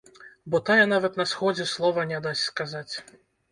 [0.55, 2.93] Бо тая нават на сходзе слова не дасць сказаць.